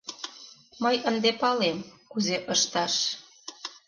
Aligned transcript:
Мый 0.83 0.95
ынде 1.09 1.31
палем, 1.41 1.77
кузе 2.11 2.37
ышташ... 2.53 2.93